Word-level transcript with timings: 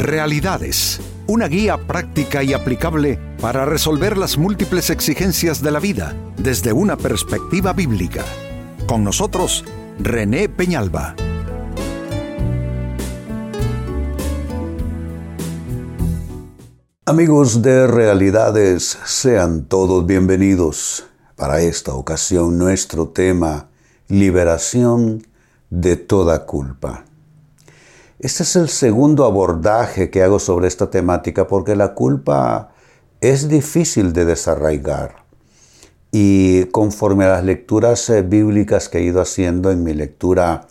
Realidades, 0.00 0.98
una 1.26 1.46
guía 1.46 1.76
práctica 1.76 2.42
y 2.42 2.54
aplicable 2.54 3.18
para 3.38 3.66
resolver 3.66 4.16
las 4.16 4.38
múltiples 4.38 4.88
exigencias 4.88 5.60
de 5.60 5.70
la 5.70 5.78
vida 5.78 6.16
desde 6.38 6.72
una 6.72 6.96
perspectiva 6.96 7.74
bíblica. 7.74 8.24
Con 8.86 9.04
nosotros, 9.04 9.62
René 9.98 10.48
Peñalba. 10.48 11.14
Amigos 17.04 17.60
de 17.60 17.86
Realidades, 17.86 18.98
sean 19.04 19.66
todos 19.66 20.06
bienvenidos. 20.06 21.04
Para 21.36 21.60
esta 21.60 21.92
ocasión 21.92 22.56
nuestro 22.56 23.08
tema, 23.10 23.68
liberación 24.08 25.26
de 25.68 25.96
toda 25.96 26.46
culpa. 26.46 27.04
Este 28.22 28.42
es 28.42 28.54
el 28.54 28.68
segundo 28.68 29.24
abordaje 29.24 30.10
que 30.10 30.22
hago 30.22 30.38
sobre 30.38 30.68
esta 30.68 30.90
temática 30.90 31.46
porque 31.46 31.74
la 31.74 31.94
culpa 31.94 32.68
es 33.22 33.48
difícil 33.48 34.12
de 34.12 34.26
desarraigar. 34.26 35.24
Y 36.12 36.64
conforme 36.66 37.24
a 37.24 37.28
las 37.28 37.44
lecturas 37.44 38.10
eh, 38.10 38.20
bíblicas 38.20 38.90
que 38.90 38.98
he 38.98 39.04
ido 39.04 39.22
haciendo 39.22 39.70
en 39.70 39.82
mi 39.82 39.94
lectura 39.94 40.68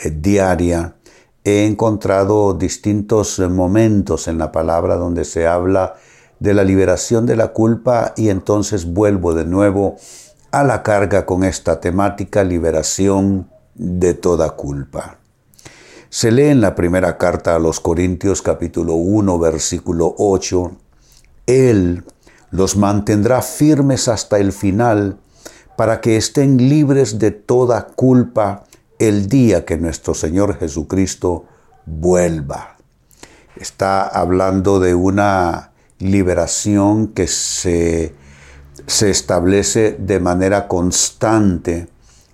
eh, 0.00 0.10
diaria, 0.10 0.96
he 1.44 1.66
encontrado 1.66 2.54
distintos 2.54 3.38
eh, 3.38 3.46
momentos 3.46 4.26
en 4.26 4.38
la 4.38 4.50
palabra 4.50 4.96
donde 4.96 5.24
se 5.24 5.46
habla 5.46 5.94
de 6.40 6.52
la 6.52 6.64
liberación 6.64 7.26
de 7.26 7.36
la 7.36 7.52
culpa 7.52 8.12
y 8.16 8.28
entonces 8.28 8.92
vuelvo 8.92 9.34
de 9.34 9.44
nuevo 9.44 9.98
a 10.50 10.64
la 10.64 10.82
carga 10.82 11.26
con 11.26 11.44
esta 11.44 11.78
temática, 11.78 12.42
liberación 12.42 13.48
de 13.76 14.14
toda 14.14 14.50
culpa. 14.56 15.17
Se 16.10 16.30
lee 16.30 16.44
en 16.44 16.62
la 16.62 16.74
primera 16.74 17.18
carta 17.18 17.54
a 17.54 17.58
los 17.58 17.80
Corintios 17.80 18.40
capítulo 18.40 18.94
1 18.94 19.38
versículo 19.38 20.14
8, 20.16 20.72
Él 21.46 22.02
los 22.50 22.78
mantendrá 22.78 23.42
firmes 23.42 24.08
hasta 24.08 24.38
el 24.38 24.52
final 24.52 25.18
para 25.76 26.00
que 26.00 26.16
estén 26.16 26.56
libres 26.56 27.18
de 27.18 27.30
toda 27.30 27.88
culpa 27.88 28.64
el 28.98 29.28
día 29.28 29.66
que 29.66 29.76
nuestro 29.76 30.14
Señor 30.14 30.58
Jesucristo 30.58 31.44
vuelva. 31.84 32.78
Está 33.56 34.08
hablando 34.08 34.80
de 34.80 34.94
una 34.94 35.72
liberación 35.98 37.08
que 37.08 37.26
se, 37.26 38.14
se 38.86 39.10
establece 39.10 39.98
de 39.98 40.20
manera 40.20 40.68
constante 40.68 41.88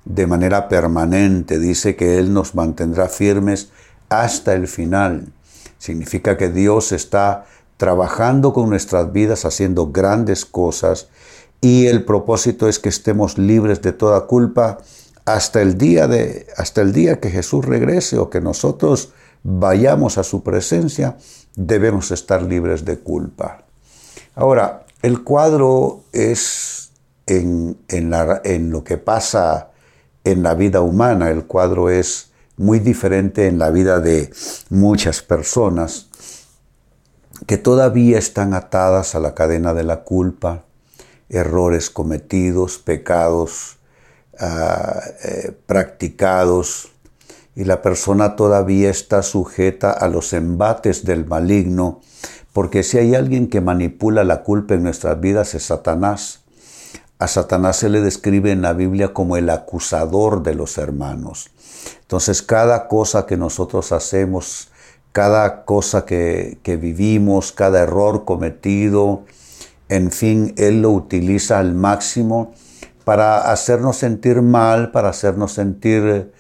de 0.04 0.26
manera 0.26 0.68
permanente. 0.68 1.58
Dice 1.58 1.96
que 1.96 2.18
Él 2.18 2.32
nos 2.32 2.54
mantendrá 2.54 3.08
firmes 3.08 3.70
hasta 4.08 4.54
el 4.54 4.68
final. 4.68 5.32
Significa 5.78 6.36
que 6.36 6.48
Dios 6.48 6.92
está 6.92 7.46
trabajando 7.76 8.52
con 8.52 8.70
nuestras 8.70 9.12
vidas, 9.12 9.44
haciendo 9.44 9.90
grandes 9.90 10.44
cosas 10.44 11.08
y 11.64 11.86
el 11.86 12.04
propósito 12.04 12.68
es 12.68 12.78
que 12.78 12.90
estemos 12.90 13.38
libres 13.38 13.80
de 13.80 13.92
toda 13.94 14.26
culpa 14.26 14.76
hasta 15.24 15.62
el 15.62 15.78
día 15.78 16.06
de 16.06 16.46
hasta 16.58 16.82
el 16.82 16.92
día 16.92 17.20
que 17.20 17.30
Jesús 17.30 17.64
regrese 17.64 18.18
o 18.18 18.28
que 18.28 18.42
nosotros 18.42 19.14
vayamos 19.42 20.18
a 20.18 20.24
su 20.24 20.42
presencia, 20.42 21.16
debemos 21.56 22.10
estar 22.10 22.42
libres 22.42 22.84
de 22.84 22.98
culpa. 22.98 23.64
Ahora, 24.34 24.84
el 25.00 25.24
cuadro 25.24 26.02
es 26.12 26.90
en, 27.26 27.78
en, 27.88 28.10
la, 28.10 28.42
en 28.44 28.70
lo 28.70 28.84
que 28.84 28.98
pasa 28.98 29.70
en 30.24 30.42
la 30.42 30.54
vida 30.54 30.80
humana. 30.80 31.30
El 31.30 31.44
cuadro 31.44 31.90
es 31.90 32.32
muy 32.56 32.80
diferente 32.80 33.46
en 33.46 33.58
la 33.58 33.70
vida 33.70 34.00
de 34.00 34.30
muchas 34.70 35.22
personas 35.22 36.08
que 37.46 37.58
todavía 37.58 38.18
están 38.18 38.54
atadas 38.54 39.14
a 39.14 39.20
la 39.20 39.34
cadena 39.34 39.74
de 39.74 39.84
la 39.84 40.02
culpa, 40.04 40.64
errores 41.28 41.90
cometidos, 41.90 42.78
pecados 42.78 43.78
ah, 44.38 45.00
eh, 45.24 45.52
practicados, 45.66 46.90
y 47.56 47.64
la 47.64 47.82
persona 47.82 48.36
todavía 48.36 48.90
está 48.90 49.22
sujeta 49.22 49.92
a 49.92 50.08
los 50.08 50.32
embates 50.32 51.04
del 51.04 51.24
maligno, 51.24 52.00
porque 52.52 52.82
si 52.82 52.98
hay 52.98 53.14
alguien 53.14 53.48
que 53.48 53.60
manipula 53.60 54.24
la 54.24 54.42
culpa 54.42 54.74
en 54.74 54.82
nuestras 54.82 55.20
vidas 55.20 55.54
es 55.54 55.64
Satanás. 55.64 56.43
A 57.18 57.28
Satanás 57.28 57.76
se 57.76 57.88
le 57.88 58.00
describe 58.00 58.50
en 58.50 58.62
la 58.62 58.72
Biblia 58.72 59.12
como 59.12 59.36
el 59.36 59.48
acusador 59.48 60.42
de 60.42 60.54
los 60.54 60.78
hermanos. 60.78 61.50
Entonces 62.00 62.42
cada 62.42 62.88
cosa 62.88 63.26
que 63.26 63.36
nosotros 63.36 63.92
hacemos, 63.92 64.68
cada 65.12 65.64
cosa 65.64 66.04
que, 66.04 66.58
vivimos, 66.64 67.52
cada 67.52 67.82
error 67.82 68.24
cometido, 68.24 69.22
en 69.88 70.10
fin, 70.10 70.54
Él 70.56 70.82
lo 70.82 70.90
utiliza 70.90 71.60
al 71.60 71.74
máximo 71.74 72.52
para 73.04 73.52
hacernos 73.52 73.96
sentir 73.96 74.42
mal, 74.42 74.90
para 74.90 75.10
hacernos 75.10 75.52
sentir, 75.52 76.32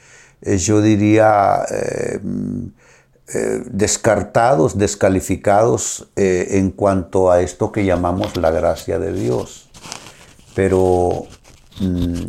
eh, 0.42 0.56
yo 0.58 0.80
diría, 0.80 1.64
eh, 1.70 2.20
eh, 3.32 3.62
descartados, 3.70 4.76
descalificados 4.76 6.10
en 6.16 6.70
cuanto 6.70 7.30
a 7.30 7.42
esto 7.42 7.70
que 7.70 7.84
llamamos 7.84 8.36
la 8.36 8.50
gracia 8.50 8.98
de 8.98 9.12
Dios. 9.12 9.63
Pero 10.54 11.26
mm, 11.80 12.28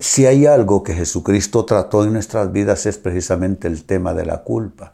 si 0.00 0.26
hay 0.26 0.46
algo 0.46 0.82
que 0.82 0.94
Jesucristo 0.94 1.64
trató 1.64 2.04
en 2.04 2.12
nuestras 2.12 2.52
vidas 2.52 2.86
es 2.86 2.98
precisamente 2.98 3.66
el 3.68 3.84
tema 3.84 4.14
de 4.14 4.26
la 4.26 4.42
culpa. 4.42 4.92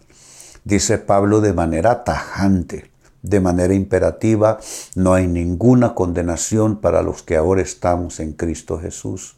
Dice 0.64 0.98
Pablo 0.98 1.41
de 1.41 1.53
manera 1.53 2.04
tajante, 2.04 2.91
de 3.22 3.41
manera 3.41 3.75
imperativa, 3.75 4.59
no 4.94 5.14
hay 5.14 5.26
ninguna 5.26 5.94
condenación 5.94 6.76
para 6.76 7.03
los 7.03 7.22
que 7.22 7.37
ahora 7.37 7.62
estamos 7.62 8.20
en 8.20 8.32
Cristo 8.32 8.78
Jesús. 8.78 9.37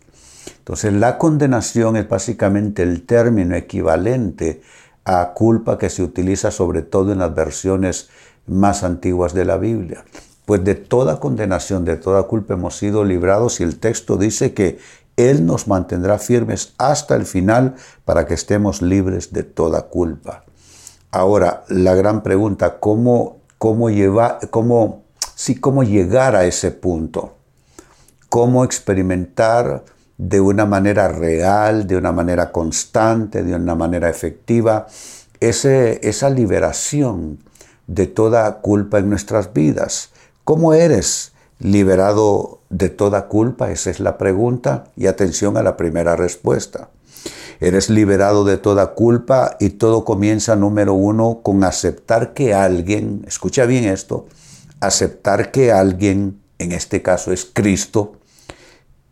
Entonces 0.59 0.93
la 0.93 1.19
condenación 1.19 1.97
es 1.97 2.09
básicamente 2.09 2.83
el 2.85 3.05
término 3.05 3.57
equivalente 3.57 4.63
a 5.05 5.33
culpa 5.35 5.79
que 5.79 5.91
se 5.91 6.03
utiliza 6.03 6.51
sobre 6.53 6.83
todo 6.83 7.13
en 7.13 7.19
las 7.19 7.35
versiones 7.35 8.09
más 8.47 8.85
antiguas 8.85 9.35
de 9.35 9.45
la 9.45 9.57
Biblia 9.57 10.05
pues 10.47 10.65
de 10.65 10.77
toda 10.77 11.21
condenación, 11.21 11.85
de 11.85 11.97
toda 11.97 12.23
culpa 12.23 12.55
hemos 12.55 12.79
sido 12.79 13.05
librados 13.05 13.61
y 13.61 13.65
el 13.65 13.79
texto 13.79 14.17
dice 14.17 14.55
que 14.55 14.79
Él 15.17 15.45
nos 15.45 15.67
mantendrá 15.67 16.19
firmes 16.19 16.73
hasta 16.79 17.17
el 17.17 17.27
final 17.27 17.75
para 18.05 18.27
que 18.27 18.35
estemos 18.35 18.81
libres 18.81 19.33
de 19.33 19.43
toda 19.43 19.83
culpa. 19.83 20.45
Ahora, 21.11 21.65
la 21.69 21.95
gran 21.95 22.23
pregunta, 22.23 22.79
¿cómo, 22.79 23.39
cómo, 23.59 23.89
cómo, 24.51 25.05
sí, 25.35 25.57
cómo 25.57 25.83
llegar 25.83 26.37
a 26.37 26.45
ese 26.45 26.71
punto? 26.71 27.35
¿Cómo 28.29 28.65
experimentar 28.65 29.85
de 30.17 30.41
una 30.41 30.65
manera 30.65 31.09
real, 31.09 31.89
de 31.89 31.97
una 31.97 32.13
manera 32.13 32.53
constante, 32.53 33.43
de 33.43 33.55
una 33.55 33.75
manera 33.75 34.09
efectiva, 34.09 34.87
esa 35.41 36.31
liberación 36.31 37.41
de 37.89 38.07
toda 38.07 38.61
culpa 38.61 38.99
en 38.99 39.11
nuestras 39.11 39.53
vidas? 39.53 40.11
¿Cómo 40.47 40.75
eres 40.75 41.33
liberado 41.59 42.61
de 42.71 42.89
toda 42.89 43.27
culpa? 43.27 43.73
Esa 43.73 43.91
es 43.91 43.99
la 43.99 44.17
pregunta 44.17 44.85
y 44.95 45.09
atención 45.09 45.57
a 45.57 45.65
la 45.65 45.77
primera 45.77 46.15
respuesta. 46.15 46.91
Eres 47.59 47.91
liberado 47.91 48.45
de 48.45 48.57
toda 48.57 48.95
culpa 48.95 49.57
y 49.59 49.71
todo 49.71 50.05
comienza, 50.05 50.55
número 50.55 50.95
uno, 50.95 51.41
con 51.43 51.65
aceptar 51.65 52.33
que 52.33 52.55
alguien, 52.55 53.25
escucha 53.27 53.67
bien 53.67 53.87
esto, 53.87 54.27
aceptar 54.79 55.51
que 55.51 55.73
alguien, 55.73 56.41
en 56.61 56.71
este 56.71 57.03
caso 57.03 57.33
es 57.33 57.45
Cristo, 57.45 58.13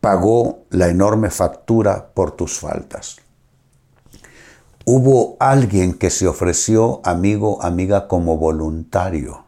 pagó 0.00 0.60
la 0.70 0.86
enorme 0.86 1.30
factura 1.30 2.10
por 2.14 2.30
tus 2.30 2.60
faltas. 2.60 3.16
Hubo 4.84 5.36
alguien 5.40 5.94
que 5.94 6.10
se 6.10 6.28
ofreció, 6.28 7.00
amigo, 7.02 7.60
amiga, 7.60 8.06
como 8.06 8.36
voluntario 8.36 9.43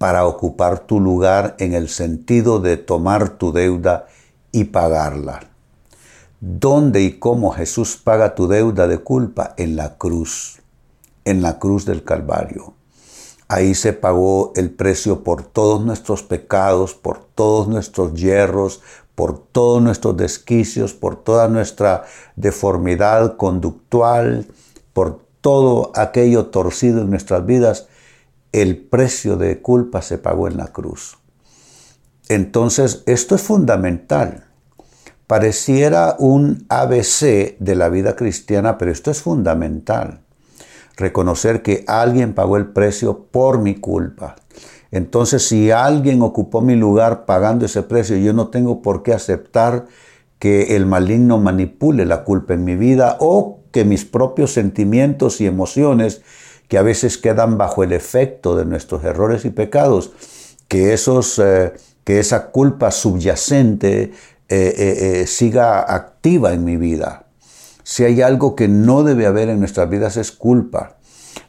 para 0.00 0.24
ocupar 0.24 0.78
tu 0.78 0.98
lugar 0.98 1.56
en 1.58 1.74
el 1.74 1.90
sentido 1.90 2.58
de 2.58 2.78
tomar 2.78 3.36
tu 3.36 3.52
deuda 3.52 4.06
y 4.50 4.64
pagarla. 4.64 5.40
¿Dónde 6.40 7.02
y 7.02 7.18
cómo 7.18 7.50
Jesús 7.50 7.98
paga 8.02 8.34
tu 8.34 8.48
deuda 8.48 8.88
de 8.88 8.96
culpa? 8.96 9.52
En 9.58 9.76
la 9.76 9.98
cruz, 9.98 10.62
en 11.26 11.42
la 11.42 11.58
cruz 11.58 11.84
del 11.84 12.02
Calvario. 12.02 12.72
Ahí 13.46 13.74
se 13.74 13.92
pagó 13.92 14.54
el 14.56 14.70
precio 14.70 15.22
por 15.22 15.42
todos 15.42 15.84
nuestros 15.84 16.22
pecados, 16.22 16.94
por 16.94 17.22
todos 17.22 17.68
nuestros 17.68 18.14
hierros, 18.14 18.80
por 19.14 19.38
todos 19.38 19.82
nuestros 19.82 20.16
desquicios, 20.16 20.94
por 20.94 21.16
toda 21.16 21.46
nuestra 21.48 22.04
deformidad 22.36 23.36
conductual, 23.36 24.46
por 24.94 25.20
todo 25.42 25.92
aquello 25.94 26.46
torcido 26.46 27.02
en 27.02 27.10
nuestras 27.10 27.44
vidas 27.44 27.89
el 28.52 28.76
precio 28.76 29.36
de 29.36 29.60
culpa 29.60 30.02
se 30.02 30.18
pagó 30.18 30.48
en 30.48 30.56
la 30.56 30.68
cruz. 30.68 31.18
Entonces, 32.28 33.02
esto 33.06 33.34
es 33.34 33.42
fundamental. 33.42 34.44
Pareciera 35.26 36.16
un 36.18 36.66
ABC 36.68 37.56
de 37.58 37.74
la 37.76 37.88
vida 37.88 38.16
cristiana, 38.16 38.78
pero 38.78 38.90
esto 38.90 39.10
es 39.10 39.22
fundamental. 39.22 40.20
reconocer 40.96 41.62
que 41.62 41.82
alguien 41.86 42.34
pagó 42.34 42.58
el 42.58 42.66
precio 42.66 43.24
por 43.30 43.58
mi 43.58 43.76
culpa. 43.76 44.36
Entonces, 44.90 45.48
si 45.48 45.70
alguien 45.70 46.20
ocupó 46.20 46.60
mi 46.60 46.76
lugar 46.76 47.24
pagando 47.24 47.64
ese 47.64 47.82
precio, 47.82 48.18
yo 48.18 48.34
no 48.34 48.48
tengo 48.48 48.82
por 48.82 49.02
qué 49.02 49.14
aceptar 49.14 49.86
que 50.38 50.76
el 50.76 50.84
maligno 50.84 51.38
manipule 51.38 52.04
la 52.04 52.24
culpa 52.24 52.54
en 52.54 52.64
mi 52.64 52.76
vida 52.76 53.16
o 53.20 53.60
que 53.72 53.84
mis 53.84 54.04
propios 54.04 54.52
sentimientos 54.52 55.40
y 55.40 55.46
emociones, 55.46 56.22
que 56.70 56.78
a 56.78 56.82
veces 56.82 57.18
quedan 57.18 57.58
bajo 57.58 57.82
el 57.82 57.92
efecto 57.92 58.54
de 58.54 58.64
nuestros 58.64 59.02
errores 59.02 59.44
y 59.44 59.50
pecados, 59.50 60.12
que, 60.68 60.92
esos, 60.94 61.40
eh, 61.40 61.72
que 62.04 62.20
esa 62.20 62.52
culpa 62.52 62.92
subyacente 62.92 64.02
eh, 64.02 64.12
eh, 64.48 65.26
siga 65.26 65.80
activa 65.80 66.52
en 66.52 66.64
mi 66.64 66.76
vida. 66.76 67.26
Si 67.82 68.04
hay 68.04 68.22
algo 68.22 68.54
que 68.54 68.68
no 68.68 69.02
debe 69.02 69.26
haber 69.26 69.48
en 69.48 69.58
nuestras 69.58 69.90
vidas 69.90 70.16
es 70.16 70.30
culpa. 70.30 70.98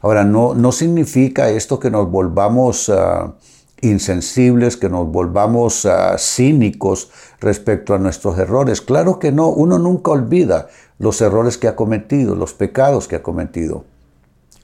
Ahora, 0.00 0.24
no, 0.24 0.54
no 0.54 0.72
significa 0.72 1.50
esto 1.50 1.78
que 1.78 1.92
nos 1.92 2.10
volvamos 2.10 2.88
ah, 2.88 3.36
insensibles, 3.80 4.76
que 4.76 4.88
nos 4.88 5.06
volvamos 5.06 5.86
ah, 5.86 6.16
cínicos 6.18 7.10
respecto 7.40 7.94
a 7.94 7.98
nuestros 7.98 8.36
errores. 8.40 8.80
Claro 8.80 9.20
que 9.20 9.30
no, 9.30 9.50
uno 9.50 9.78
nunca 9.78 10.10
olvida 10.10 10.66
los 10.98 11.20
errores 11.20 11.58
que 11.58 11.68
ha 11.68 11.76
cometido, 11.76 12.34
los 12.34 12.54
pecados 12.54 13.06
que 13.06 13.14
ha 13.14 13.22
cometido. 13.22 13.84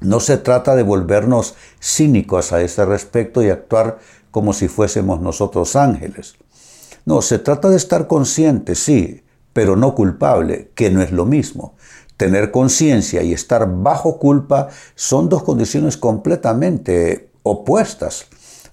No 0.00 0.20
se 0.20 0.36
trata 0.36 0.76
de 0.76 0.82
volvernos 0.82 1.54
cínicos 1.80 2.52
a 2.52 2.60
ese 2.62 2.84
respecto 2.84 3.42
y 3.42 3.50
actuar 3.50 3.98
como 4.30 4.52
si 4.52 4.68
fuésemos 4.68 5.20
nosotros 5.20 5.74
ángeles. 5.76 6.36
No, 7.04 7.22
se 7.22 7.38
trata 7.38 7.70
de 7.70 7.76
estar 7.76 8.06
consciente, 8.06 8.74
sí, 8.74 9.22
pero 9.52 9.76
no 9.76 9.94
culpable, 9.94 10.70
que 10.74 10.90
no 10.90 11.02
es 11.02 11.10
lo 11.10 11.24
mismo. 11.24 11.74
Tener 12.16 12.50
conciencia 12.50 13.22
y 13.22 13.32
estar 13.32 13.66
bajo 13.82 14.18
culpa 14.18 14.68
son 14.94 15.28
dos 15.28 15.42
condiciones 15.42 15.96
completamente 15.96 17.30
opuestas. 17.42 18.26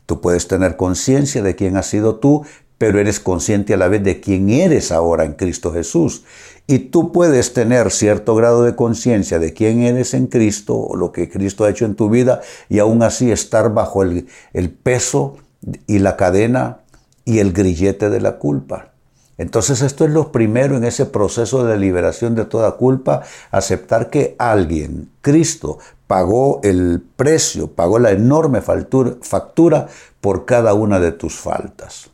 Tú 0.06 0.22
puedes 0.22 0.48
tener 0.48 0.78
conciencia 0.78 1.42
de 1.42 1.56
quién 1.56 1.78
has 1.78 1.88
sido 1.88 2.18
tú, 2.18 2.46
pero 2.78 3.00
eres 3.00 3.20
consciente 3.20 3.74
a 3.74 3.78
la 3.78 3.88
vez 3.88 4.04
de 4.04 4.20
quién 4.20 4.50
eres 4.50 4.92
ahora 4.92 5.26
en 5.26 5.34
Cristo 5.34 5.72
Jesús. 5.72 6.24
Y 6.68 6.80
tú 6.80 7.12
puedes 7.12 7.54
tener 7.54 7.92
cierto 7.92 8.36
grado 8.36 8.64
de 8.64 8.76
conciencia 8.76 9.38
de 9.40 9.54
quién 9.54 9.84
eres 9.84 10.14
en 10.14 10.28
Cristo 10.28 10.76
o 10.76 10.96
lo 10.96 11.12
que 11.12 11.30
Cristo 11.30 11.64
ha 11.64 11.70
hecho 11.70 11.86
en 11.86 11.96
tu 11.96 12.10
vida 12.10 12.42
y 12.70 12.80
aún 12.80 13.04
así 13.04 13.32
estar 13.32 13.74
bajo 13.74 14.02
el, 14.02 14.28
el 14.54 14.72
peso 14.72 15.38
y 15.86 16.00
la 16.00 16.18
cadena 16.18 16.80
y 17.24 17.40
el 17.40 17.54
grillete 17.54 18.10
de 18.10 18.20
la 18.20 18.38
culpa. 18.38 18.92
Entonces 19.38 19.82
esto 19.82 20.06
es 20.06 20.12
lo 20.12 20.32
primero 20.32 20.78
en 20.78 20.86
ese 20.86 21.06
proceso 21.06 21.66
de 21.66 21.78
liberación 21.78 22.36
de 22.36 22.46
toda 22.46 22.72
culpa, 22.72 23.24
aceptar 23.52 24.10
que 24.10 24.36
alguien, 24.40 25.10
Cristo, 25.22 25.78
pagó 26.08 26.62
el 26.64 27.04
precio, 27.16 27.68
pagó 27.68 28.00
la 28.00 28.12
enorme 28.12 28.62
factura 28.62 29.88
por 30.22 30.46
cada 30.46 30.74
una 30.74 31.00
de 31.00 31.12
tus 31.12 31.36
faltas. 31.36 32.10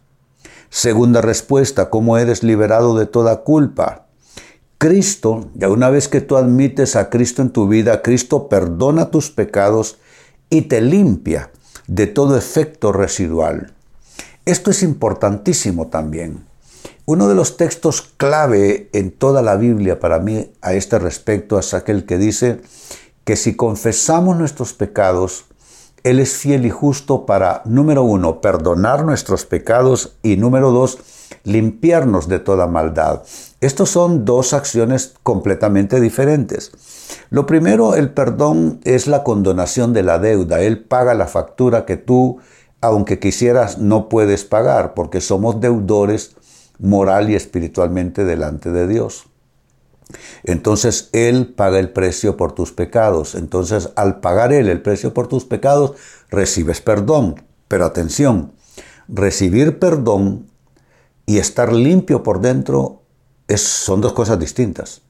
Segunda 0.73 1.19
respuesta, 1.19 1.89
¿cómo 1.89 2.17
eres 2.17 2.43
liberado 2.43 2.97
de 2.97 3.05
toda 3.05 3.41
culpa? 3.41 4.05
Cristo, 4.77 5.49
ya 5.53 5.67
una 5.67 5.89
vez 5.89 6.07
que 6.07 6.21
tú 6.21 6.37
admites 6.37 6.95
a 6.95 7.09
Cristo 7.09 7.41
en 7.41 7.49
tu 7.49 7.67
vida, 7.67 8.01
Cristo 8.01 8.47
perdona 8.47 9.11
tus 9.11 9.31
pecados 9.31 9.97
y 10.49 10.63
te 10.63 10.79
limpia 10.79 11.51
de 11.87 12.07
todo 12.07 12.37
efecto 12.37 12.93
residual. 12.93 13.73
Esto 14.45 14.71
es 14.71 14.81
importantísimo 14.81 15.87
también. 15.87 16.45
Uno 17.05 17.27
de 17.27 17.35
los 17.35 17.57
textos 17.57 18.13
clave 18.15 18.89
en 18.93 19.11
toda 19.11 19.41
la 19.41 19.57
Biblia 19.57 19.99
para 19.99 20.19
mí 20.19 20.53
a 20.61 20.73
este 20.73 20.99
respecto 20.99 21.59
es 21.59 21.73
aquel 21.73 22.05
que 22.05 22.17
dice 22.17 22.61
que 23.25 23.35
si 23.35 23.57
confesamos 23.57 24.37
nuestros 24.37 24.71
pecados, 24.71 25.47
Él 26.03 26.19
es 26.19 26.33
fiel 26.33 26.65
y 26.65 26.69
justo 26.69 27.25
para, 27.25 27.61
número 27.65 28.03
uno, 28.03 28.41
perdonar 28.41 29.05
nuestros 29.05 29.45
pecados 29.45 30.17
y 30.23 30.37
número 30.37 30.71
dos, 30.71 30.99
limpiarnos 31.43 32.27
de 32.27 32.39
toda 32.39 32.67
maldad. 32.67 33.21
Estos 33.59 33.89
son 33.89 34.25
dos 34.25 34.53
acciones 34.53 35.13
completamente 35.21 35.99
diferentes. 35.99 36.71
Lo 37.29 37.45
primero, 37.45 37.95
el 37.95 38.09
perdón 38.09 38.79
es 38.83 39.07
la 39.07 39.23
condonación 39.23 39.93
de 39.93 40.03
la 40.03 40.17
deuda. 40.17 40.61
Él 40.61 40.83
paga 40.83 41.13
la 41.13 41.27
factura 41.27 41.85
que 41.85 41.97
tú, 41.97 42.39
aunque 42.81 43.19
quisieras, 43.19 43.77
no 43.77 44.09
puedes 44.09 44.43
pagar, 44.43 44.93
porque 44.93 45.21
somos 45.21 45.61
deudores 45.61 46.35
moral 46.79 47.29
y 47.29 47.35
espiritualmente 47.35 48.25
delante 48.25 48.71
de 48.71 48.87
Dios. 48.87 49.30
Entonces 50.43 51.09
Él 51.13 51.53
paga 51.55 51.79
el 51.79 51.89
precio 51.89 52.37
por 52.37 52.53
tus 52.53 52.71
pecados. 52.71 53.35
Entonces 53.35 53.89
al 53.95 54.19
pagar 54.19 54.53
Él 54.53 54.69
el 54.69 54.81
precio 54.81 55.13
por 55.13 55.27
tus 55.27 55.45
pecados, 55.45 55.93
recibes 56.29 56.81
perdón. 56.81 57.43
Pero 57.67 57.85
atención, 57.85 58.53
recibir 59.07 59.79
perdón 59.79 60.47
y 61.25 61.37
estar 61.37 61.71
limpio 61.71 62.23
por 62.23 62.41
dentro 62.41 63.01
son 63.57 64.01
dos 64.01 64.13
cosas 64.13 64.39
distintas. 64.39 65.01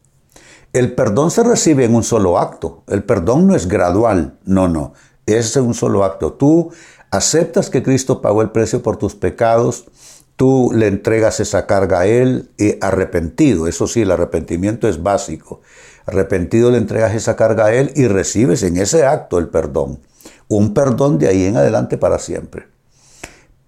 El 0.74 0.95
perdón 0.95 1.31
se 1.31 1.44
recibe 1.44 1.86
en 1.86 1.95
un 1.95 2.03
solo 2.03 2.39
acto. 2.39 2.83
El 2.88 3.03
perdón 3.03 3.48
no 3.48 3.56
es 3.56 3.68
gradual. 3.68 4.38
No, 4.45 4.68
no. 4.68 4.94
Es 5.25 5.56
un 5.57 5.74
solo 5.74 6.03
acto. 6.03 6.33
Tú 6.33 6.71
aceptas 7.12 7.69
que 7.69 7.83
Cristo 7.83 8.21
pagó 8.21 8.42
el 8.42 8.51
precio 8.51 8.81
por 8.81 8.98
tus 8.98 9.15
pecados 9.15 9.86
tú 10.36 10.72
le 10.74 10.88
entregas 10.88 11.39
esa 11.39 11.68
carga 11.68 12.01
a 12.01 12.07
Él 12.07 12.50
y 12.57 12.75
arrepentido, 12.81 13.68
eso 13.68 13.88
sí, 13.88 14.01
el 14.01 14.12
arrepentimiento 14.12 14.88
es 14.88 15.01
básico. 15.01 15.62
Arrepentido 16.06 16.72
le 16.72 16.78
entregas 16.78 17.13
esa 17.13 17.36
carga 17.36 17.66
a 17.66 17.74
Él 17.74 17.92
y 17.95 18.07
recibes 18.07 18.63
en 18.63 18.78
ese 18.78 19.06
acto 19.06 19.38
el 19.38 19.50
perdón. 19.50 20.00
Un 20.48 20.74
perdón 20.74 21.19
de 21.19 21.28
ahí 21.28 21.45
en 21.45 21.57
adelante 21.57 21.98
para 21.98 22.19
siempre. 22.19 22.68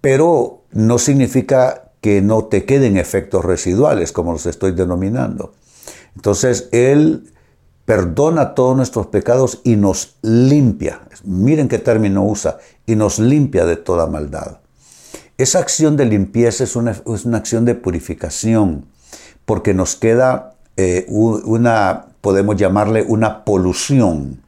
Pero 0.00 0.62
no 0.72 0.98
significa 0.98 1.92
que 2.00 2.20
no 2.20 2.44
te 2.44 2.66
queden 2.66 2.98
efectos 2.98 3.44
residuales, 3.44 4.12
como 4.12 4.32
los 4.32 4.44
estoy 4.44 4.72
denominando. 4.72 5.54
Entonces, 6.16 6.68
Él 6.72 7.32
perdona 7.84 8.54
todos 8.54 8.76
nuestros 8.76 9.06
pecados 9.06 9.60
y 9.64 9.76
nos 9.76 10.16
limpia. 10.22 11.00
Miren 11.24 11.68
qué 11.68 11.78
término 11.78 12.24
usa, 12.24 12.58
y 12.84 12.96
nos 12.96 13.18
limpia 13.18 13.64
de 13.64 13.76
toda 13.76 14.06
maldad. 14.06 14.58
Esa 15.36 15.58
acción 15.58 15.96
de 15.96 16.04
limpieza 16.04 16.62
es 16.62 16.76
una, 16.76 16.92
acción 17.36 17.64
de 17.64 17.74
purificación, 17.74 18.86
porque 19.44 19.74
nos 19.74 19.96
queda 19.96 20.54
eh, 20.76 21.06
una, 21.08 22.06
podemos 22.20 22.56
llamarle 22.56 23.02
una 23.02 23.44
polución. 23.44 24.42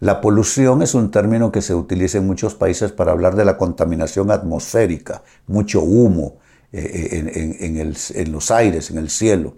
La 0.00 0.20
polución 0.20 0.82
es 0.82 0.94
un 0.94 1.12
término 1.12 1.52
que 1.52 1.62
se 1.62 1.74
utiliza 1.74 2.18
en 2.18 2.26
muchos 2.26 2.54
países 2.54 2.90
para 2.90 3.12
hablar 3.12 3.36
de 3.36 3.44
la 3.44 3.56
contaminación 3.56 4.30
atmosférica, 4.32 5.22
mucho 5.46 5.82
humo 5.82 6.38
eh, 6.72 7.56
en, 7.60 7.94
en 8.14 8.32
los 8.32 8.50
aires, 8.50 8.90
en 8.90 8.98
el 8.98 9.10
cielo. 9.10 9.56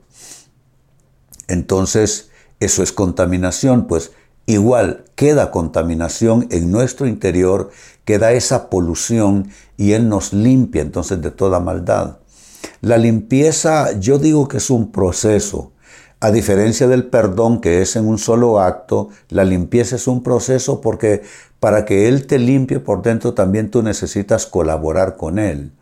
Entonces, 1.48 2.30
eso 2.60 2.82
es 2.82 2.92
contaminación, 2.92 3.86
pues 3.86 4.12
igual 4.46 5.04
queda 5.14 5.50
contaminación 5.50 6.46
en 6.50 6.70
nuestro 6.70 7.06
interior 7.06 7.70
queda 8.06 8.32
esa 8.32 8.70
polución 8.70 9.50
y 9.76 9.92
Él 9.92 10.08
nos 10.08 10.32
limpia 10.32 10.80
entonces 10.80 11.20
de 11.20 11.30
toda 11.30 11.60
maldad. 11.60 12.18
La 12.80 12.96
limpieza 12.96 13.98
yo 13.98 14.18
digo 14.18 14.48
que 14.48 14.56
es 14.56 14.70
un 14.70 14.92
proceso. 14.92 15.72
A 16.20 16.30
diferencia 16.30 16.86
del 16.88 17.08
perdón 17.08 17.60
que 17.60 17.82
es 17.82 17.96
en 17.96 18.06
un 18.06 18.18
solo 18.18 18.60
acto, 18.60 19.10
la 19.28 19.44
limpieza 19.44 19.96
es 19.96 20.06
un 20.06 20.22
proceso 20.22 20.80
porque 20.80 21.22
para 21.60 21.84
que 21.84 22.08
Él 22.08 22.26
te 22.26 22.38
limpie 22.38 22.80
por 22.80 23.02
dentro 23.02 23.34
también 23.34 23.70
tú 23.70 23.82
necesitas 23.82 24.46
colaborar 24.46 25.16
con 25.16 25.38
Él. 25.38 25.72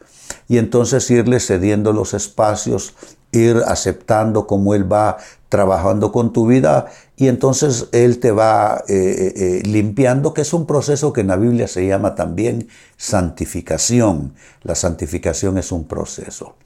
Y 0.48 0.58
entonces 0.58 1.08
irle 1.10 1.40
cediendo 1.40 1.92
los 1.92 2.14
espacios, 2.14 2.94
ir 3.32 3.62
aceptando 3.66 4.46
cómo 4.46 4.74
Él 4.74 4.90
va 4.90 5.18
trabajando 5.50 6.10
con 6.10 6.32
tu 6.32 6.46
vida 6.46 6.86
y 7.16 7.28
entonces 7.28 7.88
Él 7.92 8.18
te 8.18 8.32
va 8.32 8.82
eh, 8.88 8.94
eh, 8.94 9.32
eh, 9.36 9.62
limpiando, 9.64 10.34
que 10.34 10.42
es 10.42 10.52
un 10.52 10.66
proceso 10.66 11.12
que 11.12 11.20
en 11.20 11.28
la 11.28 11.36
Biblia 11.36 11.68
se 11.68 11.86
llama 11.86 12.14
también 12.14 12.68
santificación. 12.96 14.34
La 14.62 14.74
santificación 14.74 15.58
es 15.58 15.70
un 15.70 15.84
proceso. 15.84 16.56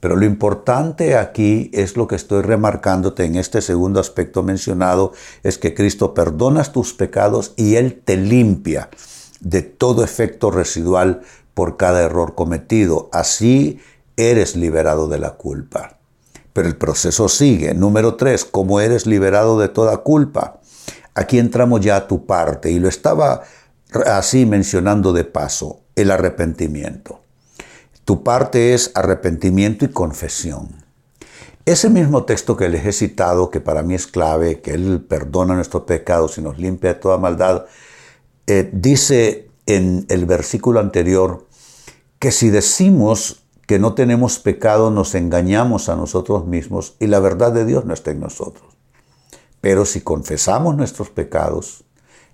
Pero 0.00 0.16
lo 0.16 0.24
importante 0.24 1.16
aquí 1.16 1.70
es 1.72 1.96
lo 1.96 2.08
que 2.08 2.16
estoy 2.16 2.42
remarcándote 2.42 3.24
en 3.24 3.36
este 3.36 3.62
segundo 3.62 4.00
aspecto 4.00 4.42
mencionado, 4.42 5.12
es 5.44 5.56
que 5.56 5.74
Cristo 5.74 6.14
perdona 6.14 6.64
tus 6.64 6.92
pecados 6.92 7.54
y 7.56 7.76
Él 7.76 8.02
te 8.04 8.16
limpia 8.16 8.90
de 9.40 9.62
todo 9.62 10.02
efecto 10.02 10.50
residual 10.50 11.22
por 11.54 11.76
cada 11.76 12.02
error 12.02 12.34
cometido. 12.34 13.08
Así 13.12 13.80
eres 14.16 14.56
liberado 14.56 15.08
de 15.08 15.18
la 15.18 15.30
culpa. 15.36 16.01
Pero 16.52 16.68
el 16.68 16.76
proceso 16.76 17.28
sigue. 17.28 17.74
Número 17.74 18.16
tres, 18.16 18.44
¿cómo 18.44 18.80
eres 18.80 19.06
liberado 19.06 19.58
de 19.58 19.68
toda 19.68 19.96
culpa? 19.98 20.60
Aquí 21.14 21.38
entramos 21.38 21.80
ya 21.80 21.96
a 21.96 22.08
tu 22.08 22.26
parte 22.26 22.70
y 22.70 22.78
lo 22.78 22.88
estaba 22.88 23.42
así 24.06 24.46
mencionando 24.46 25.12
de 25.12 25.24
paso, 25.24 25.80
el 25.94 26.10
arrepentimiento. 26.10 27.20
Tu 28.04 28.22
parte 28.22 28.74
es 28.74 28.90
arrepentimiento 28.94 29.84
y 29.84 29.88
confesión. 29.88 30.82
Ese 31.64 31.90
mismo 31.90 32.24
texto 32.24 32.56
que 32.56 32.68
les 32.68 32.84
he 32.84 32.92
citado, 32.92 33.50
que 33.50 33.60
para 33.60 33.82
mí 33.82 33.94
es 33.94 34.08
clave, 34.08 34.60
que 34.60 34.72
Él 34.72 35.04
perdona 35.08 35.54
nuestros 35.54 35.84
pecados 35.84 36.36
y 36.38 36.42
nos 36.42 36.58
limpia 36.58 36.94
de 36.94 37.00
toda 37.00 37.18
maldad, 37.18 37.66
eh, 38.48 38.68
dice 38.72 39.48
en 39.66 40.04
el 40.08 40.26
versículo 40.26 40.80
anterior 40.80 41.46
que 42.18 42.32
si 42.32 42.50
decimos 42.50 43.41
que 43.66 43.78
no 43.78 43.94
tenemos 43.94 44.38
pecado, 44.38 44.90
nos 44.90 45.14
engañamos 45.14 45.88
a 45.88 45.96
nosotros 45.96 46.46
mismos 46.46 46.96
y 46.98 47.06
la 47.06 47.20
verdad 47.20 47.52
de 47.52 47.64
Dios 47.64 47.84
no 47.84 47.94
está 47.94 48.10
en 48.10 48.20
nosotros. 48.20 48.76
Pero 49.60 49.84
si 49.84 50.00
confesamos 50.00 50.76
nuestros 50.76 51.10
pecados, 51.10 51.84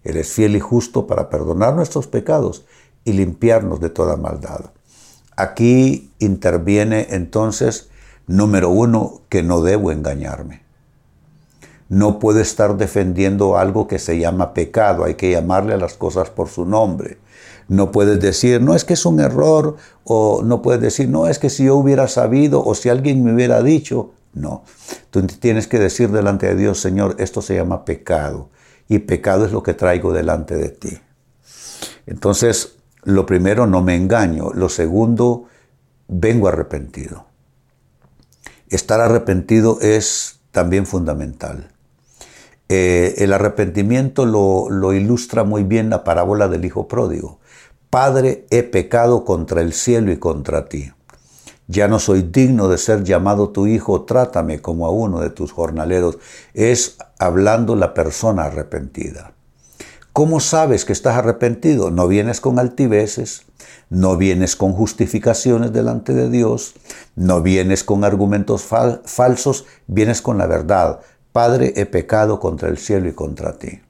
Él 0.02 0.16
es 0.16 0.32
fiel 0.32 0.56
y 0.56 0.60
justo 0.60 1.06
para 1.06 1.28
perdonar 1.28 1.74
nuestros 1.74 2.06
pecados 2.06 2.64
y 3.04 3.12
limpiarnos 3.12 3.80
de 3.80 3.90
toda 3.90 4.16
maldad. 4.16 4.72
Aquí 5.36 6.10
interviene 6.18 7.08
entonces, 7.10 7.90
número 8.26 8.70
uno, 8.70 9.20
que 9.28 9.42
no 9.42 9.62
debo 9.62 9.92
engañarme. 9.92 10.62
No 11.88 12.18
puedo 12.18 12.40
estar 12.40 12.76
defendiendo 12.76 13.56
algo 13.56 13.86
que 13.86 13.98
se 13.98 14.18
llama 14.18 14.52
pecado, 14.52 15.04
hay 15.04 15.14
que 15.14 15.30
llamarle 15.30 15.74
a 15.74 15.78
las 15.78 15.94
cosas 15.94 16.28
por 16.28 16.48
su 16.48 16.66
nombre. 16.66 17.18
No 17.68 17.92
puedes 17.92 18.18
decir, 18.20 18.60
no 18.62 18.74
es 18.74 18.84
que 18.84 18.94
es 18.94 19.06
un 19.06 19.20
error, 19.20 19.76
o 20.04 20.42
no 20.42 20.62
puedes 20.62 20.80
decir, 20.80 21.08
no 21.08 21.28
es 21.28 21.38
que 21.38 21.50
si 21.50 21.64
yo 21.64 21.76
hubiera 21.76 22.08
sabido 22.08 22.64
o 22.64 22.74
si 22.74 22.88
alguien 22.88 23.22
me 23.22 23.34
hubiera 23.34 23.62
dicho. 23.62 24.12
No, 24.32 24.64
tú 25.10 25.22
tienes 25.26 25.66
que 25.66 25.78
decir 25.78 26.10
delante 26.10 26.46
de 26.46 26.54
Dios, 26.54 26.80
Señor, 26.80 27.16
esto 27.18 27.42
se 27.42 27.54
llama 27.54 27.84
pecado 27.84 28.50
y 28.88 29.00
pecado 29.00 29.44
es 29.44 29.52
lo 29.52 29.62
que 29.62 29.74
traigo 29.74 30.12
delante 30.12 30.56
de 30.56 30.70
ti. 30.70 30.98
Entonces, 32.06 32.76
lo 33.04 33.26
primero, 33.26 33.66
no 33.66 33.82
me 33.82 33.94
engaño. 33.94 34.50
Lo 34.54 34.68
segundo, 34.68 35.44
vengo 36.08 36.48
arrepentido. 36.48 37.26
Estar 38.70 39.00
arrepentido 39.00 39.78
es 39.80 40.40
también 40.50 40.86
fundamental. 40.86 41.70
Eh, 42.70 43.14
el 43.18 43.32
arrepentimiento 43.32 44.26
lo, 44.26 44.68
lo 44.70 44.92
ilustra 44.92 45.44
muy 45.44 45.64
bien 45.64 45.90
la 45.90 46.04
parábola 46.04 46.48
del 46.48 46.64
Hijo 46.64 46.88
Pródigo. 46.88 47.40
Padre, 47.90 48.46
he 48.50 48.64
pecado 48.64 49.24
contra 49.24 49.62
el 49.62 49.72
cielo 49.72 50.12
y 50.12 50.18
contra 50.18 50.68
ti. 50.68 50.92
Ya 51.68 51.88
no 51.88 51.98
soy 51.98 52.20
digno 52.20 52.68
de 52.68 52.76
ser 52.76 53.02
llamado 53.02 53.48
tu 53.48 53.66
hijo, 53.66 54.02
trátame 54.02 54.60
como 54.60 54.86
a 54.86 54.90
uno 54.90 55.20
de 55.20 55.30
tus 55.30 55.52
jornaleros. 55.52 56.18
Es 56.52 56.98
hablando 57.18 57.76
la 57.76 57.94
persona 57.94 58.44
arrepentida. 58.44 59.32
¿Cómo 60.12 60.40
sabes 60.40 60.84
que 60.84 60.92
estás 60.92 61.16
arrepentido? 61.16 61.90
No 61.90 62.08
vienes 62.08 62.42
con 62.42 62.58
altiveces, 62.58 63.44
no 63.88 64.18
vienes 64.18 64.54
con 64.54 64.72
justificaciones 64.72 65.72
delante 65.72 66.12
de 66.12 66.28
Dios, 66.28 66.74
no 67.16 67.40
vienes 67.40 67.84
con 67.84 68.04
argumentos 68.04 68.64
falsos, 68.64 69.64
vienes 69.86 70.20
con 70.20 70.36
la 70.36 70.46
verdad. 70.46 71.00
Padre, 71.32 71.72
he 71.76 71.86
pecado 71.86 72.38
contra 72.38 72.68
el 72.68 72.76
cielo 72.76 73.08
y 73.08 73.12
contra 73.12 73.56
ti. 73.56 73.80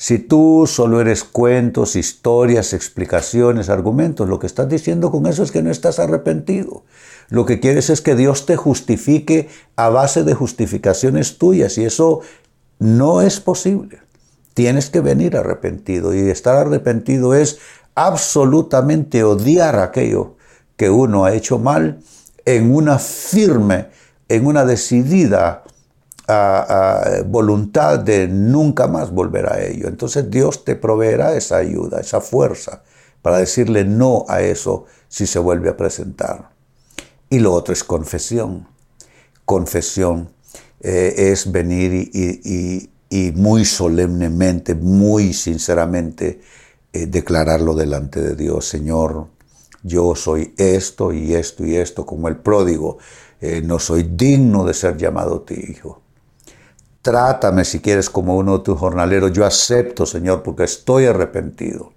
Si 0.00 0.20
tú 0.20 0.66
solo 0.68 1.00
eres 1.00 1.24
cuentos, 1.24 1.96
historias, 1.96 2.72
explicaciones, 2.72 3.68
argumentos, 3.68 4.28
lo 4.28 4.38
que 4.38 4.46
estás 4.46 4.68
diciendo 4.68 5.10
con 5.10 5.26
eso 5.26 5.42
es 5.42 5.50
que 5.50 5.60
no 5.60 5.72
estás 5.72 5.98
arrepentido. 5.98 6.84
Lo 7.30 7.44
que 7.44 7.58
quieres 7.58 7.90
es 7.90 8.00
que 8.00 8.14
Dios 8.14 8.46
te 8.46 8.54
justifique 8.54 9.48
a 9.74 9.88
base 9.88 10.22
de 10.22 10.34
justificaciones 10.34 11.36
tuyas 11.36 11.76
y 11.78 11.84
eso 11.84 12.20
no 12.78 13.22
es 13.22 13.40
posible. 13.40 13.98
Tienes 14.54 14.88
que 14.88 15.00
venir 15.00 15.36
arrepentido 15.36 16.14
y 16.14 16.30
estar 16.30 16.56
arrepentido 16.56 17.34
es 17.34 17.58
absolutamente 17.96 19.24
odiar 19.24 19.80
aquello 19.80 20.36
que 20.76 20.90
uno 20.90 21.24
ha 21.24 21.34
hecho 21.34 21.58
mal 21.58 21.98
en 22.44 22.72
una 22.72 23.00
firme, 23.00 23.88
en 24.28 24.46
una 24.46 24.64
decidida 24.64 25.64
voluntad 27.26 27.98
de 28.00 28.28
nunca 28.28 28.86
más 28.86 29.10
volver 29.10 29.52
a 29.52 29.62
ello. 29.64 29.88
Entonces 29.88 30.30
Dios 30.30 30.64
te 30.64 30.76
proveerá 30.76 31.34
esa 31.34 31.56
ayuda, 31.56 32.00
esa 32.00 32.20
fuerza 32.20 32.82
para 33.22 33.38
decirle 33.38 33.84
no 33.84 34.24
a 34.28 34.42
eso 34.42 34.86
si 35.08 35.26
se 35.26 35.38
vuelve 35.38 35.70
a 35.70 35.76
presentar. 35.76 36.50
Y 37.30 37.40
lo 37.40 37.52
otro 37.52 37.72
es 37.72 37.84
confesión. 37.84 38.66
Confesión 39.44 40.30
eh, 40.80 41.14
es 41.16 41.50
venir 41.50 42.10
y, 42.12 43.32
muy 43.34 43.64
solemnemente, 43.64 44.74
muy 44.74 45.32
sinceramente 45.32 46.40
eh, 46.92 47.06
declararlo 47.06 47.74
delante 47.74 48.20
de 48.20 48.36
Dios. 48.36 48.66
Señor, 48.66 49.28
yo 49.82 50.14
soy 50.14 50.54
esto 50.56 51.12
y 51.12 51.34
esto 51.34 51.64
y 51.64 51.76
esto, 51.76 52.06
como 52.06 52.28
el 52.28 52.36
pródigo. 52.36 52.98
Eh, 53.40 53.62
no 53.64 53.78
soy 53.78 54.02
digno 54.02 54.64
de 54.64 54.74
ser 54.74 54.96
llamado 54.96 55.42
tu 55.42 55.54
hijo. 55.54 56.02
Trátame 57.08 57.64
si 57.64 57.80
quieres 57.80 58.10
como 58.10 58.36
uno 58.36 58.58
de 58.58 58.64
tus 58.64 58.78
jornaleros. 58.78 59.32
Yo 59.32 59.46
acepto, 59.46 60.04
Señor, 60.04 60.42
porque 60.42 60.64
estoy 60.64 61.06
arrepentido. 61.06 61.94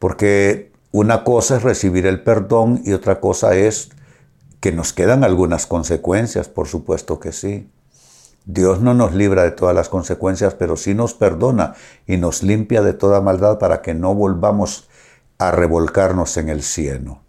Porque 0.00 0.72
una 0.90 1.22
cosa 1.22 1.58
es 1.58 1.62
recibir 1.62 2.06
el 2.06 2.24
perdón 2.24 2.82
y 2.84 2.92
otra 2.92 3.20
cosa 3.20 3.54
es 3.54 3.90
que 4.58 4.72
nos 4.72 4.92
quedan 4.92 5.22
algunas 5.22 5.66
consecuencias, 5.66 6.48
por 6.48 6.66
supuesto 6.66 7.20
que 7.20 7.30
sí. 7.30 7.70
Dios 8.46 8.80
no 8.80 8.94
nos 8.94 9.14
libra 9.14 9.44
de 9.44 9.52
todas 9.52 9.76
las 9.76 9.88
consecuencias, 9.88 10.54
pero 10.54 10.76
sí 10.76 10.92
nos 10.92 11.14
perdona 11.14 11.74
y 12.04 12.16
nos 12.16 12.42
limpia 12.42 12.82
de 12.82 12.94
toda 12.94 13.20
maldad 13.20 13.60
para 13.60 13.80
que 13.80 13.94
no 13.94 14.12
volvamos 14.12 14.88
a 15.38 15.52
revolcarnos 15.52 16.36
en 16.36 16.48
el 16.48 16.64
cielo. 16.64 17.20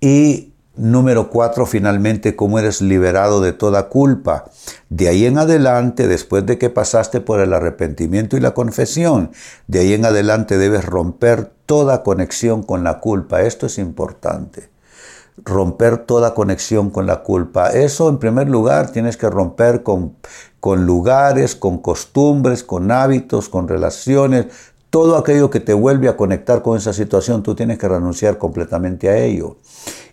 Y 0.00 0.53
Número 0.76 1.30
cuatro, 1.30 1.66
finalmente, 1.66 2.34
cómo 2.34 2.58
eres 2.58 2.82
liberado 2.82 3.40
de 3.40 3.52
toda 3.52 3.88
culpa. 3.88 4.46
De 4.88 5.06
ahí 5.06 5.24
en 5.24 5.38
adelante, 5.38 6.08
después 6.08 6.44
de 6.46 6.58
que 6.58 6.68
pasaste 6.68 7.20
por 7.20 7.38
el 7.38 7.52
arrepentimiento 7.52 8.36
y 8.36 8.40
la 8.40 8.54
confesión, 8.54 9.30
de 9.68 9.78
ahí 9.78 9.92
en 9.92 10.04
adelante 10.04 10.58
debes 10.58 10.84
romper 10.84 11.52
toda 11.66 12.02
conexión 12.02 12.64
con 12.64 12.82
la 12.82 12.98
culpa. 12.98 13.42
Esto 13.42 13.66
es 13.66 13.78
importante. 13.78 14.68
Romper 15.44 15.98
toda 15.98 16.34
conexión 16.34 16.90
con 16.90 17.06
la 17.06 17.22
culpa. 17.22 17.68
Eso 17.68 18.08
en 18.08 18.18
primer 18.18 18.48
lugar 18.48 18.90
tienes 18.90 19.16
que 19.16 19.30
romper 19.30 19.84
con, 19.84 20.16
con 20.58 20.86
lugares, 20.86 21.54
con 21.54 21.78
costumbres, 21.78 22.64
con 22.64 22.90
hábitos, 22.90 23.48
con 23.48 23.68
relaciones. 23.68 24.46
Todo 24.90 25.16
aquello 25.18 25.50
que 25.50 25.60
te 25.60 25.72
vuelve 25.72 26.08
a 26.08 26.16
conectar 26.16 26.62
con 26.62 26.76
esa 26.76 26.92
situación, 26.92 27.44
tú 27.44 27.54
tienes 27.54 27.78
que 27.78 27.88
renunciar 27.88 28.38
completamente 28.38 29.08
a 29.08 29.16
ello. 29.18 29.58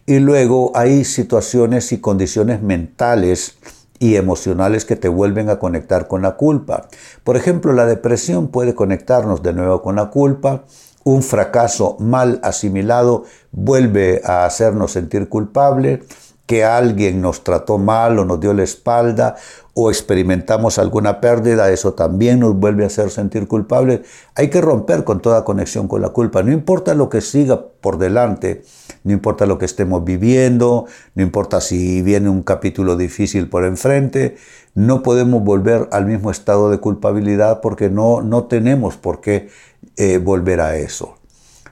Y 0.05 0.19
luego 0.19 0.71
hay 0.75 1.03
situaciones 1.03 1.91
y 1.91 1.99
condiciones 1.99 2.61
mentales 2.61 3.57
y 3.99 4.15
emocionales 4.15 4.83
que 4.83 4.95
te 4.95 5.07
vuelven 5.07 5.49
a 5.49 5.59
conectar 5.59 6.07
con 6.07 6.23
la 6.23 6.35
culpa. 6.35 6.87
Por 7.23 7.37
ejemplo, 7.37 7.71
la 7.71 7.85
depresión 7.85 8.47
puede 8.47 8.73
conectarnos 8.73 9.43
de 9.43 9.53
nuevo 9.53 9.81
con 9.83 9.95
la 9.95 10.09
culpa. 10.09 10.63
Un 11.03 11.21
fracaso 11.21 11.97
mal 11.99 12.39
asimilado 12.43 13.25
vuelve 13.51 14.21
a 14.25 14.45
hacernos 14.45 14.91
sentir 14.91 15.29
culpable 15.29 16.03
que 16.51 16.65
alguien 16.65 17.21
nos 17.21 17.45
trató 17.45 17.77
mal 17.77 18.19
o 18.19 18.25
nos 18.25 18.41
dio 18.41 18.53
la 18.53 18.63
espalda 18.63 19.37
o 19.73 19.89
experimentamos 19.89 20.79
alguna 20.79 21.21
pérdida, 21.21 21.71
eso 21.71 21.93
también 21.93 22.41
nos 22.41 22.57
vuelve 22.57 22.83
a 22.83 22.87
hacer 22.87 23.09
sentir 23.09 23.47
culpables. 23.47 24.01
Hay 24.35 24.49
que 24.49 24.59
romper 24.59 25.05
con 25.05 25.21
toda 25.21 25.45
conexión 25.45 25.87
con 25.87 26.01
la 26.01 26.09
culpa. 26.09 26.43
No 26.43 26.51
importa 26.51 26.93
lo 26.93 27.07
que 27.07 27.21
siga 27.21 27.67
por 27.79 27.97
delante, 27.97 28.63
no 29.05 29.13
importa 29.13 29.45
lo 29.45 29.57
que 29.57 29.63
estemos 29.63 30.03
viviendo, 30.03 30.87
no 31.15 31.23
importa 31.23 31.61
si 31.61 32.01
viene 32.01 32.27
un 32.27 32.43
capítulo 32.43 32.97
difícil 32.97 33.47
por 33.47 33.63
enfrente, 33.63 34.35
no 34.75 35.03
podemos 35.03 35.41
volver 35.45 35.87
al 35.93 36.05
mismo 36.05 36.31
estado 36.31 36.69
de 36.69 36.79
culpabilidad 36.79 37.61
porque 37.61 37.89
no, 37.89 38.21
no 38.21 38.47
tenemos 38.47 38.97
por 38.97 39.21
qué 39.21 39.47
eh, 39.95 40.17
volver 40.17 40.59
a 40.59 40.75
eso. 40.75 41.15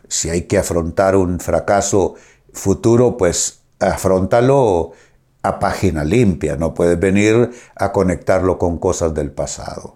Si 0.07 0.29
hay 0.29 0.43
que 0.43 0.57
afrontar 0.57 1.17
un 1.17 1.41
fracaso 1.41 2.15
futuro, 2.53 3.17
pues 3.17 3.59
afrontalo 3.79 4.91
a 5.41 5.59
página 5.59 6.03
limpia, 6.03 6.57
no 6.57 6.73
puedes 6.73 6.99
venir 6.99 7.51
a 7.75 7.91
conectarlo 7.91 8.57
con 8.57 8.77
cosas 8.77 9.13
del 9.13 9.31
pasado. 9.31 9.95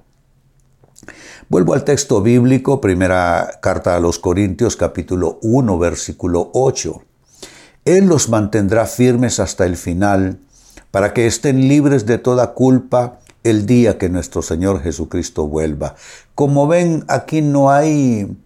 Vuelvo 1.50 1.74
al 1.74 1.84
texto 1.84 2.22
bíblico, 2.22 2.80
primera 2.80 3.60
carta 3.62 3.96
a 3.96 4.00
los 4.00 4.20
Corintios 4.20 4.78
capítulo 4.78 5.40
1 5.42 5.78
versículo 5.78 6.50
8. 6.54 7.04
Él 7.86 8.06
los 8.06 8.30
mantendrá 8.30 8.86
firmes 8.86 9.40
hasta 9.40 9.66
el 9.66 9.75
final, 9.75 10.40
para 10.92 11.13
que 11.13 11.28
estén 11.28 11.68
libres 11.68 12.06
de 12.06 12.18
toda 12.18 12.54
culpa 12.54 13.20
el 13.44 13.66
día 13.66 13.98
que 13.98 14.10
nuestro 14.10 14.42
Señor 14.42 14.82
Jesucristo 14.82 15.48
vuelva. 15.48 15.96
Como 16.34 16.68
ven, 16.68 17.04
aquí 17.08 17.42
no 17.42 17.72
hay 17.72 18.38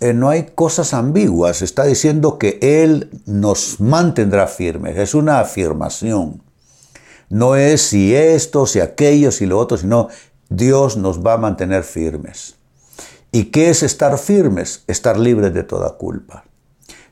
eh, 0.00 0.14
no 0.14 0.30
hay 0.30 0.46
cosas 0.54 0.94
ambiguas, 0.94 1.62
está 1.62 1.84
diciendo 1.84 2.38
que 2.38 2.58
Él 2.62 3.10
nos 3.26 3.80
mantendrá 3.80 4.46
firmes, 4.46 4.96
es 4.96 5.14
una 5.14 5.40
afirmación. 5.40 6.42
No 7.28 7.54
es 7.54 7.82
si 7.82 8.14
esto, 8.14 8.66
si 8.66 8.80
aquello, 8.80 9.30
si 9.30 9.46
lo 9.46 9.58
otro, 9.58 9.76
sino 9.76 10.08
Dios 10.48 10.96
nos 10.96 11.24
va 11.24 11.34
a 11.34 11.38
mantener 11.38 11.84
firmes. 11.84 12.56
¿Y 13.30 13.44
qué 13.46 13.70
es 13.70 13.82
estar 13.82 14.18
firmes? 14.18 14.82
Estar 14.88 15.18
libres 15.18 15.54
de 15.54 15.62
toda 15.62 15.96
culpa. 15.96 16.44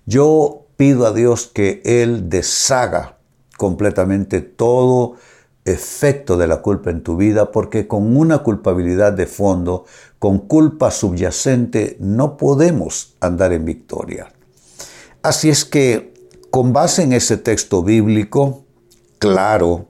Yo 0.07 0.67
pido 0.77 1.07
a 1.07 1.13
Dios 1.13 1.47
que 1.47 1.83
Él 1.85 2.29
deshaga 2.29 3.19
completamente 3.57 4.41
todo 4.41 5.15
efecto 5.69 6.37
de 6.37 6.47
la 6.47 6.63
culpa 6.63 6.91
en 6.91 7.03
tu 7.03 7.17
vida 7.17 7.53
porque 7.53 7.87
con 7.87 8.17
una 8.17 8.39
culpabilidad 8.39 9.13
de 9.13 9.27
fondo, 9.27 9.85
con 10.19 10.39
culpa 10.39 10.91
subyacente, 10.91 11.97
no 12.01 12.37
podemos 12.37 13.17
andar 13.21 13.53
en 13.53 13.65
victoria. 13.65 14.33
Así 15.23 15.49
es 15.51 15.65
que, 15.65 16.15
con 16.51 16.73
base 16.73 17.03
en 17.03 17.13
ese 17.13 17.37
texto 17.37 17.83
bíblico, 17.83 18.65
claro, 19.19 19.89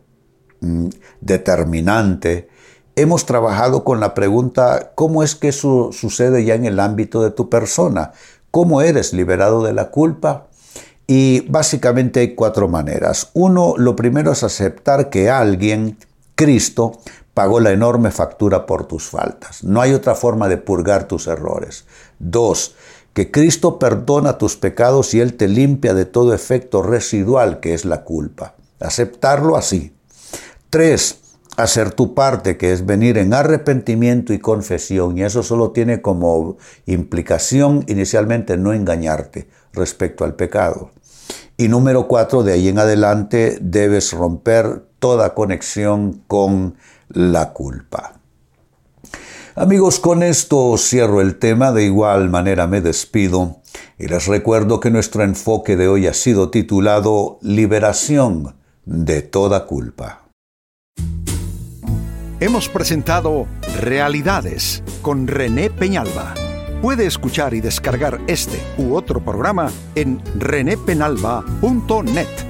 mm, 0.60 0.88
determinante, 1.20 2.48
hemos 2.96 3.26
trabajado 3.26 3.84
con 3.84 4.00
la 4.00 4.14
pregunta, 4.14 4.92
¿cómo 4.94 5.22
es 5.22 5.36
que 5.36 5.48
eso 5.48 5.90
sucede 5.92 6.44
ya 6.44 6.54
en 6.54 6.64
el 6.64 6.80
ámbito 6.80 7.22
de 7.22 7.30
tu 7.30 7.48
persona? 7.48 8.12
¿Cómo 8.50 8.82
eres 8.82 9.12
liberado 9.12 9.62
de 9.62 9.72
la 9.72 9.90
culpa? 9.90 10.47
Y 11.10 11.40
básicamente 11.48 12.20
hay 12.20 12.34
cuatro 12.34 12.68
maneras. 12.68 13.30
Uno, 13.32 13.74
lo 13.78 13.96
primero 13.96 14.30
es 14.30 14.42
aceptar 14.44 15.08
que 15.08 15.30
alguien, 15.30 15.96
Cristo, 16.34 17.00
pagó 17.32 17.60
la 17.60 17.70
enorme 17.70 18.10
factura 18.10 18.66
por 18.66 18.86
tus 18.86 19.04
faltas. 19.04 19.64
No 19.64 19.80
hay 19.80 19.94
otra 19.94 20.14
forma 20.14 20.48
de 20.48 20.58
purgar 20.58 21.08
tus 21.08 21.26
errores. 21.26 21.86
Dos, 22.18 22.74
que 23.14 23.30
Cristo 23.30 23.78
perdona 23.78 24.36
tus 24.36 24.56
pecados 24.56 25.14
y 25.14 25.20
Él 25.20 25.32
te 25.34 25.48
limpia 25.48 25.94
de 25.94 26.04
todo 26.04 26.34
efecto 26.34 26.82
residual 26.82 27.60
que 27.60 27.72
es 27.72 27.86
la 27.86 28.04
culpa. 28.04 28.54
Aceptarlo 28.78 29.56
así. 29.56 29.94
Tres, 30.68 31.20
hacer 31.56 31.90
tu 31.90 32.12
parte, 32.12 32.58
que 32.58 32.70
es 32.70 32.84
venir 32.84 33.16
en 33.16 33.32
arrepentimiento 33.32 34.34
y 34.34 34.38
confesión. 34.40 35.16
Y 35.16 35.22
eso 35.22 35.42
solo 35.42 35.70
tiene 35.70 36.02
como 36.02 36.58
implicación 36.84 37.84
inicialmente 37.88 38.58
no 38.58 38.74
engañarte 38.74 39.48
respecto 39.72 40.24
al 40.24 40.34
pecado. 40.34 40.90
Y 41.60 41.66
número 41.66 42.06
cuatro, 42.06 42.44
de 42.44 42.52
ahí 42.52 42.68
en 42.68 42.78
adelante 42.78 43.58
debes 43.60 44.12
romper 44.12 44.84
toda 45.00 45.34
conexión 45.34 46.22
con 46.28 46.76
la 47.08 47.52
culpa. 47.52 48.20
Amigos, 49.56 49.98
con 49.98 50.22
esto 50.22 50.76
cierro 50.78 51.20
el 51.20 51.40
tema, 51.40 51.72
de 51.72 51.84
igual 51.84 52.30
manera 52.30 52.68
me 52.68 52.80
despido 52.80 53.56
y 53.98 54.06
les 54.06 54.26
recuerdo 54.26 54.78
que 54.78 54.92
nuestro 54.92 55.24
enfoque 55.24 55.76
de 55.76 55.88
hoy 55.88 56.06
ha 56.06 56.14
sido 56.14 56.50
titulado 56.50 57.40
Liberación 57.42 58.54
de 58.84 59.22
toda 59.22 59.66
culpa. 59.66 60.28
Hemos 62.38 62.68
presentado 62.68 63.48
Realidades 63.80 64.84
con 65.02 65.26
René 65.26 65.70
Peñalba. 65.70 66.34
Puede 66.80 67.06
escuchar 67.06 67.54
y 67.54 67.60
descargar 67.60 68.20
este 68.28 68.60
u 68.76 68.94
otro 68.94 69.20
programa 69.20 69.72
en 69.96 70.22
renépenalba.net. 70.38 72.47